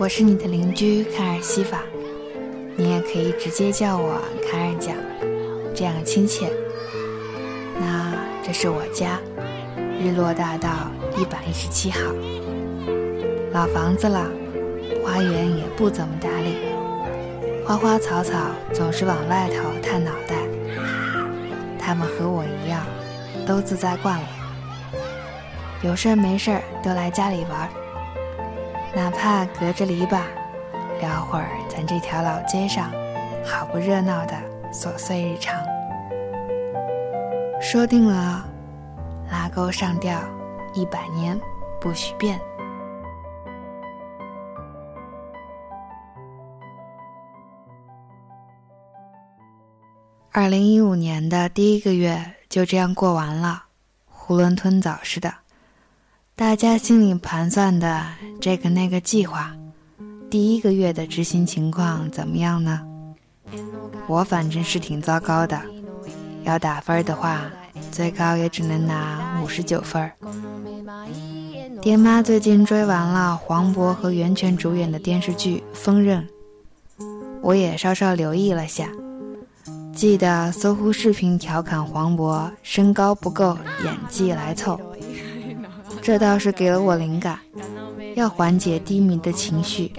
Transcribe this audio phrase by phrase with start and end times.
[0.00, 1.82] 我是你的邻居卡尔西法，
[2.74, 4.14] 你也可以直接叫我
[4.50, 4.96] 卡尔酱，
[5.74, 6.50] 这样亲切。
[7.78, 9.20] 那这是我家，
[10.02, 10.70] 日落大道
[11.18, 12.00] 一百一十七号，
[13.52, 14.26] 老房子了，
[15.04, 16.56] 花园也不怎么打理，
[17.66, 18.38] 花花草草
[18.72, 20.34] 总是往外头探脑袋。
[21.78, 22.86] 他们和我一样，
[23.46, 24.28] 都自在惯了，
[25.82, 27.68] 有事儿没事儿都来家里玩儿。
[28.92, 30.20] 哪怕隔着篱笆，
[31.00, 32.90] 聊会儿咱这条老街上
[33.44, 34.34] 好不热闹的
[34.72, 35.54] 琐碎日常。
[37.60, 38.44] 说定了，
[39.30, 40.18] 拉钩上吊，
[40.74, 41.38] 一百年
[41.80, 42.38] 不许变。
[50.32, 53.64] 二零一五年的第一个月就这样过完了，
[54.26, 55.39] 囫囵吞枣似的。
[56.40, 58.02] 大家心里盘算的
[58.40, 59.54] 这个那个计划，
[60.30, 62.80] 第一个月的执行情况怎么样呢？
[64.06, 65.60] 我反正是挺糟糕的，
[66.44, 67.42] 要打分的话，
[67.92, 70.10] 最高也只能拿五十九分。
[71.82, 76.26] 爹妈最近追完了黄渤和袁泉主演的电视剧《锋刃》，
[77.42, 78.88] 我也稍稍留意了下，
[79.94, 84.80] 记得搜狐视频调侃黄渤身高不够，演技来凑。
[86.02, 87.38] 这倒是给了我灵感，
[88.16, 89.92] 要缓解低迷的情绪，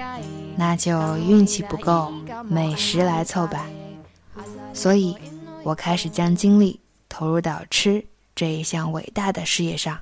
[0.58, 2.12] 那就运气不够，
[2.50, 3.68] 美食来凑吧。
[4.74, 5.16] 所以，
[5.64, 8.04] 我开始将精力投入到吃
[8.36, 9.98] 这一项伟大的事业上。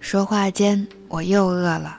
[0.00, 1.98] 说话间，我又饿了。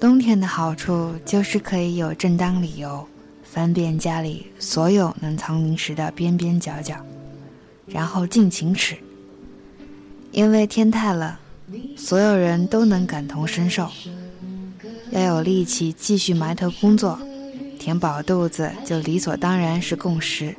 [0.00, 3.06] 冬天的好处就是可以有正当理由
[3.42, 6.94] 翻遍家里所有能藏零食的边边角角。
[7.88, 8.96] 然后尽情吃，
[10.30, 11.32] 因为天太冷，
[11.96, 13.88] 所有人都能感同身受。
[15.10, 17.18] 要有力气继续埋头工作，
[17.78, 20.54] 填饱肚子就理所当然是共识。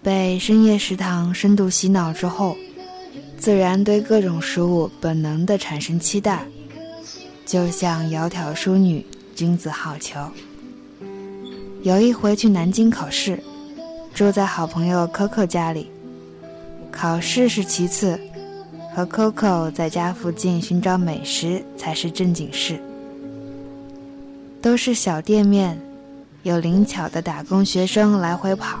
[0.00, 2.56] 被深夜食堂深度洗脑之后，
[3.36, 6.46] 自然对各种食物本能的产生期待，
[7.44, 9.04] 就像窈窕淑女，
[9.34, 10.30] 君子好逑。
[11.82, 13.42] 有一回去南京考试。
[14.18, 15.88] 住在好朋友 Coco 家里，
[16.90, 18.18] 考试是其次，
[18.92, 22.80] 和 Coco 在家附近寻找美食才是正经事。
[24.60, 25.80] 都是小店面，
[26.42, 28.80] 有灵巧的打工学生来回跑，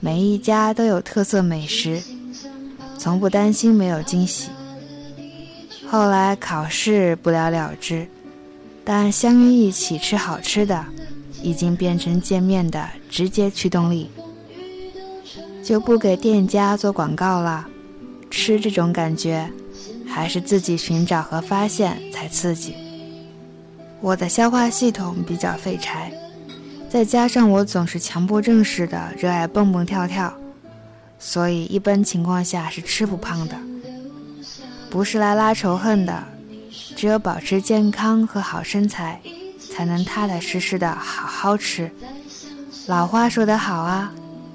[0.00, 2.02] 每一家都有特色美食，
[2.98, 4.50] 从不担心没有惊喜。
[5.88, 8.08] 后来考试不了了之，
[8.82, 10.84] 但相约一起吃好吃的，
[11.44, 14.10] 已经变成见面的直接驱动力。
[15.62, 17.66] 就不给店家做广告了，
[18.30, 19.48] 吃这种感觉，
[20.08, 22.74] 还是自己寻找和发现才刺激。
[24.00, 26.12] 我的消化系统比较废柴，
[26.90, 30.32] 再加上我总是强迫症似的热爱蹦蹦跳跳，
[31.18, 33.56] 所以一般情况下是吃不胖的。
[34.90, 36.22] 不是来拉仇恨的，
[36.96, 39.20] 只有保持健康和好身材，
[39.72, 41.88] 才能踏踏实实的好好吃。
[42.88, 44.12] 老话说得好啊。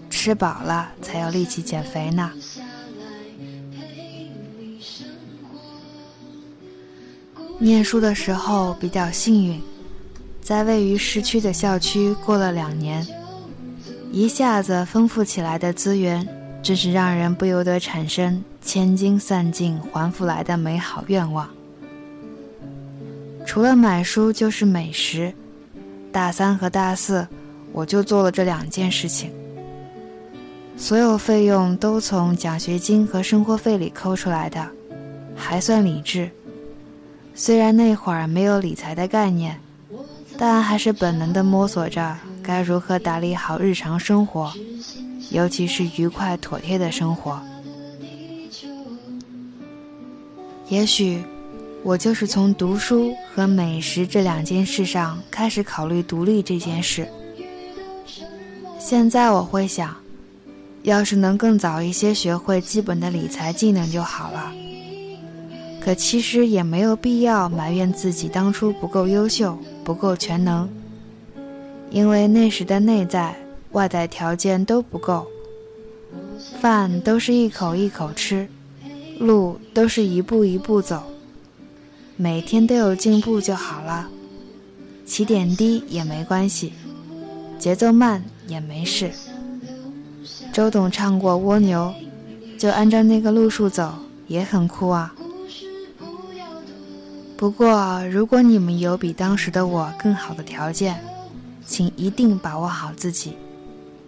[0.10, 2.32] 吃饱了才有力气减肥呢。
[7.60, 9.62] 念书的时候比较幸运，
[10.42, 13.06] 在位于市区的校区过了两年，
[14.12, 16.28] 一下子丰富起来的资源，
[16.62, 21.50] 真是让人不由得产生千金散尽还复来的美好愿望。
[23.44, 25.34] 除了买书就是美食，
[26.12, 27.28] 大三和大四，
[27.72, 29.32] 我就做了这两件事情。
[30.78, 34.66] 所有费用都从奖学金和生活费里抠出来的，
[35.36, 36.30] 还算理智。
[37.34, 39.60] 虽然那会儿没有理财的概念，
[40.38, 44.54] 但还是本能地摸索着该如何打理好日常生活，
[45.32, 47.42] 尤其是愉快妥帖的生活。
[50.70, 51.24] 也许，
[51.84, 57.08] 我就是从读书和美食这两件事上开始考虑独立这件事。
[58.78, 59.96] 现在我会想。
[60.88, 64.54] 要是能更早一些学会基本的理财技能就好了。
[65.82, 70.70] 可其实也没有必要埋怨自己当初不够优秀、不够全能，
[71.92, 73.36] 因为那时的内在、
[73.74, 75.28] 外在条件都不够。
[76.62, 78.48] 饭都是一口一口吃，
[79.20, 81.04] 路都是一步一步走，
[82.16, 84.08] 每天都有进步就好了。
[85.06, 86.72] 起点低也没关系，
[87.60, 89.12] 节奏慢也没事。
[90.58, 91.94] 周董唱过《蜗牛》，
[92.60, 93.94] 就按照那个路数走，
[94.26, 95.14] 也很酷啊。
[97.38, 101.00] 不过，如果你们有比当时的我更好的条件，
[101.64, 103.38] 请一定把握好自己，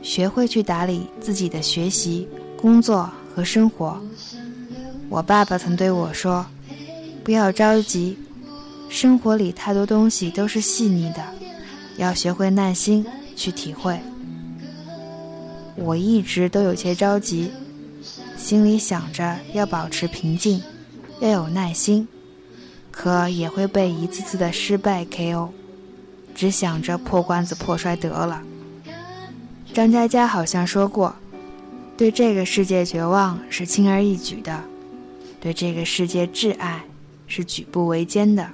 [0.01, 4.01] 学会去打理自己的学习、工作和生活。
[5.07, 6.43] 我爸爸曾对我说
[7.23, 8.17] ：“不要着急，
[8.89, 11.23] 生活里太多东西都是细腻的，
[11.97, 13.05] 要学会耐心
[13.35, 13.99] 去体会。”
[15.81, 17.51] 我一直都有些着急，
[18.37, 20.61] 心里想着要保持平静，
[21.19, 22.07] 要有耐心。
[22.91, 25.49] 可也会被一次次的失败 KO，
[26.35, 28.43] 只想着破罐子破摔得了。
[29.73, 31.15] 张嘉佳好像说过，
[31.95, 34.61] 对这个世界绝望是轻而易举的，
[35.39, 36.83] 对这个世界挚爱
[37.27, 38.49] 是举步维艰的。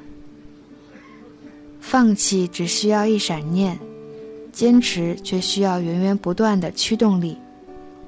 [1.80, 3.80] 放弃只需要一闪念，
[4.56, 7.38] 坚持却需要源源不断的驱动力。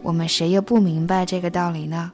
[0.02, 2.14] 我们谁又不明白这个道理呢？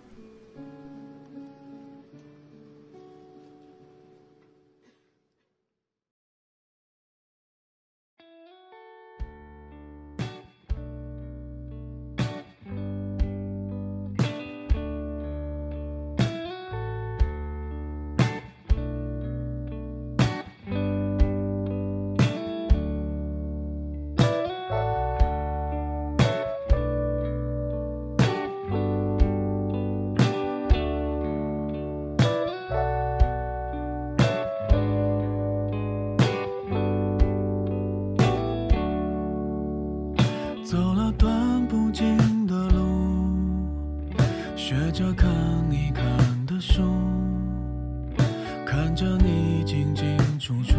[50.44, 50.76] 楚楚，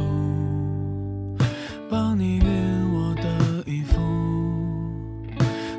[1.89, 2.45] 帮你熨
[2.93, 3.99] 我的衣服，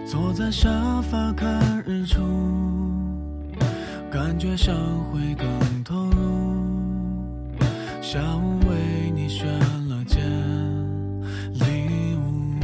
[0.08, 2.20] 坐在沙发看日出，
[4.10, 4.76] 感觉上
[5.12, 5.48] 会更
[5.84, 6.66] 投入。
[8.02, 9.48] 下午为你选
[9.88, 10.20] 了件
[11.54, 12.60] 礼物，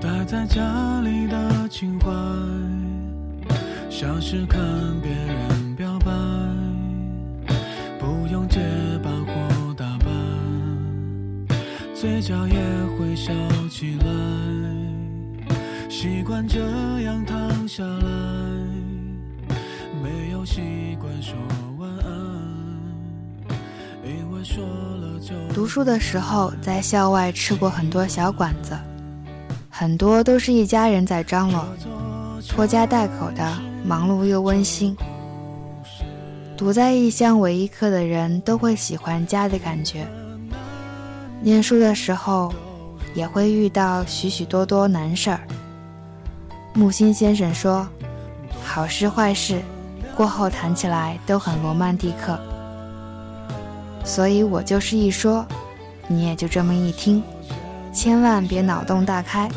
[0.00, 2.08] 待在家里的情怀，
[3.90, 4.62] 像是看
[5.02, 6.43] 别人表白。
[8.34, 8.58] 用结
[9.00, 10.08] 巴或打扮，
[11.94, 12.54] 嘴角也
[12.98, 13.32] 会笑
[13.70, 14.06] 起来，
[15.88, 16.58] 习惯这
[17.02, 18.10] 样躺下来，
[20.02, 20.60] 没有习
[21.00, 21.36] 惯说
[21.78, 23.54] 晚安，
[24.04, 25.32] 因为说了就。
[25.54, 28.76] 读书的时候，在校外吃过很多小馆子。
[29.70, 31.64] 很多都是一家人在张罗，
[32.48, 34.96] 拖家带口的，忙碌又温馨。
[36.56, 40.06] 独在异乡为异客的人都会喜欢家的感觉。
[41.42, 42.52] 念书的时候，
[43.14, 45.40] 也会遇到许许多多难事儿。
[46.72, 47.86] 木心先生说
[48.64, 49.60] ：“好事坏事，
[50.16, 52.38] 过后谈起来都很罗曼蒂克。”
[54.04, 55.44] 所以我就是一说，
[56.08, 57.22] 你也就这么一听。
[57.92, 59.48] 千万别脑洞大开，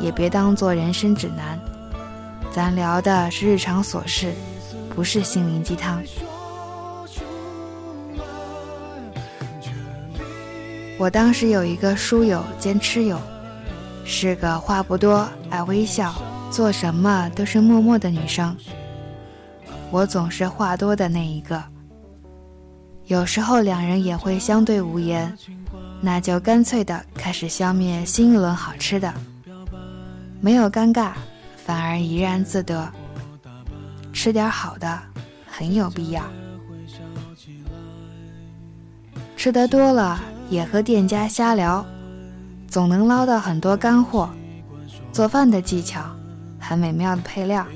[0.00, 1.58] 也别当做人生指南。
[2.52, 4.32] 咱聊的是日常琐事，
[4.94, 6.02] 不是心灵鸡汤。
[10.98, 13.18] 我当时有一个书友兼吃友，
[14.04, 16.14] 是个话不多、爱微笑、
[16.50, 18.54] 做什么都是默默的女生。
[19.90, 21.62] 我总是话多的那一个，
[23.06, 25.36] 有时候两人也会相对无言。
[26.02, 29.12] 那就干脆的开始消灭新一轮好吃的，
[30.40, 31.12] 没有尴尬，
[31.64, 32.90] 反而怡然自得。
[34.20, 35.00] 吃点好的
[35.50, 36.22] 很有必要。
[39.34, 41.82] 吃得多了也和店家瞎聊，
[42.68, 44.28] 总能捞到很多干货。
[45.10, 46.02] 做饭的技巧，
[46.58, 47.66] 很美妙的配料，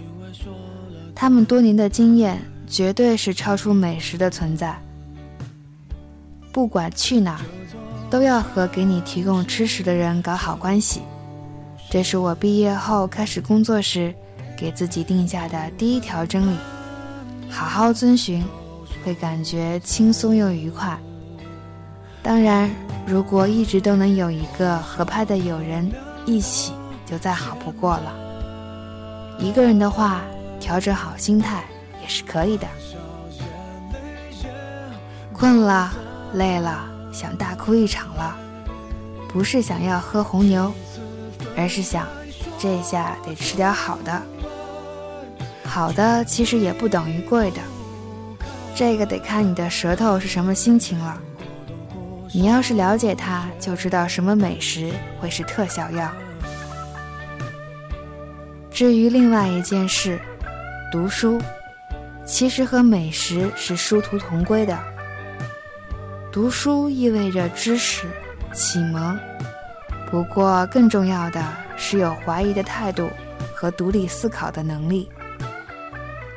[1.14, 4.78] 他们多年的经验绝对是超出美食的存在。
[6.52, 7.40] 不管去哪。
[8.10, 11.00] 都要和给你提供吃食的人搞好关系，
[11.90, 14.14] 这是我毕业后开始工作时
[14.56, 16.56] 给自己定下的第一条真理。
[17.50, 18.44] 好好遵循，
[19.04, 20.98] 会感觉轻松又愉快。
[22.22, 22.70] 当然，
[23.06, 25.90] 如果一直都能有一个合拍的友人
[26.26, 26.72] 一起，
[27.04, 28.12] 就再好不过了。
[29.38, 30.22] 一个人的话，
[30.58, 31.64] 调整好心态
[32.02, 32.66] 也是可以的。
[35.32, 35.92] 困了，
[36.34, 36.90] 累了。
[37.12, 38.36] 想大哭一场了，
[39.28, 40.72] 不是想要喝红牛，
[41.56, 42.08] 而是想
[42.64, 44.22] 这下得吃点好的。
[45.64, 47.60] 好的其实也不等于贵的，
[48.74, 51.20] 这个得看你的舌头是什么心情了。
[52.32, 54.90] 你要是了解它，就知道什么美食
[55.20, 56.10] 会是特效药。
[58.70, 60.18] 至于另外一件事，
[60.90, 61.38] 读书，
[62.24, 64.78] 其实和美食是殊途同归的。
[66.32, 68.06] 读书意味着知识、
[68.54, 69.18] 启蒙，
[70.10, 71.44] 不过更重要的
[71.86, 73.10] 是有怀疑的态度
[73.54, 75.06] 和独立思考的能力。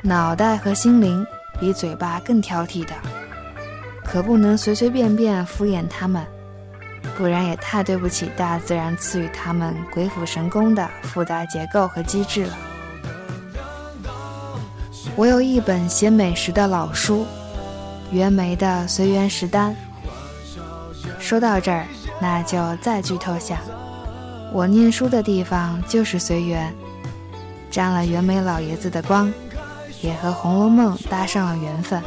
[0.02, 1.26] 脑袋和心灵
[1.58, 2.92] 比嘴巴更挑剔的，
[4.04, 6.22] 可不能随随便便敷衍他们，
[7.16, 12.52] 不然也太对不起大自然赐予他们鬼斧神工的复杂结构和机制了。
[15.16, 17.26] 我有一本写美食的老书，
[18.10, 19.74] 袁枚的《随园食单》。
[21.18, 21.86] 说到这儿，
[22.20, 23.58] 那就再剧透下，
[24.52, 26.74] 我念书的地方就是随园，
[27.70, 29.32] 沾了袁枚老爷子的光。
[30.00, 32.00] 也和《红楼梦》搭上了缘分，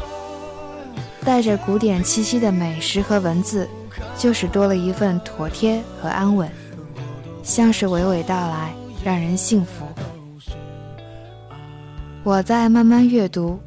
[1.26, 3.68] 带着古典气息的美食和文字，
[4.18, 6.50] 就是多了一份妥帖和安稳，
[7.44, 9.86] 像是娓娓道来，让人幸福。
[12.24, 13.60] 我在慢慢阅读，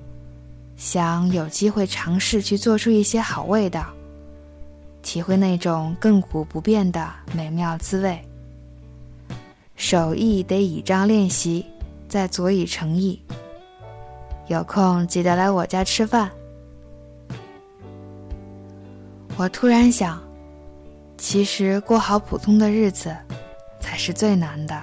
[0.75, 3.85] 想有机会尝试去做出一些好味道，
[5.03, 8.19] 体会那种亘古不变的美妙滋味。
[9.77, 11.67] 手艺得倚仗练习，
[12.09, 13.21] 再佐以诚意。
[14.47, 16.31] 有空记得来我家吃饭。
[19.37, 20.23] 我突然想，
[21.19, 23.15] 其实过好普通的日子，
[23.81, 24.81] 才是最难的。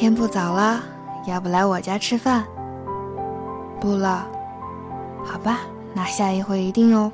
[0.00, 0.80] 天不早了，
[1.26, 2.44] 要不来我家吃饭？
[3.80, 4.24] 不了，
[5.24, 5.58] 好吧，
[5.92, 7.10] 那下一回一定哦。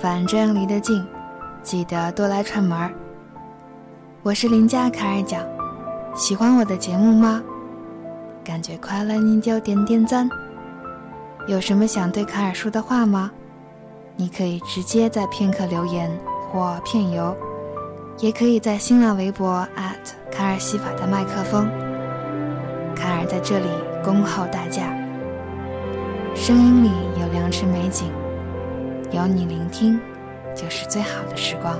[0.00, 1.06] 反正离得近，
[1.62, 2.90] 记得多来串门儿。
[4.22, 5.44] 我是邻家卡尔讲，
[6.14, 7.42] 喜欢我的节目吗？
[8.42, 10.26] 感觉快乐你就点点赞。
[11.46, 13.30] 有什么想对卡尔说的话吗？
[14.16, 16.10] 你可以直接在片刻留言
[16.50, 17.36] 或片游，
[18.16, 19.68] 也可以在新浪微博
[20.32, 21.68] 卡尔西法的麦克风。
[23.28, 23.66] 在这里
[24.02, 24.84] 恭候大驾。
[26.34, 28.10] 声音里有良辰美景，
[29.10, 30.00] 有你聆听，
[30.54, 31.78] 就是最好的时光。